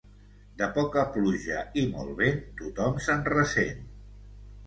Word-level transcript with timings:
De 0.61 0.67
poca 0.77 1.01
pluja 1.17 1.59
i 1.83 1.83
molt 1.91 2.17
vent, 2.21 2.41
tothom 2.61 2.97
se'n 3.09 3.21
ressent. 3.35 3.87